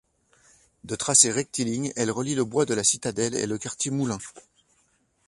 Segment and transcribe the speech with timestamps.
[0.83, 4.17] De tracé rectiligne, elle relie le bois de la citadelle et le quartier Moulins.